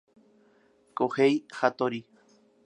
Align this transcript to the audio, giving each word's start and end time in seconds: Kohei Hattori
Kohei 0.95 1.45
Hattori 1.61 2.01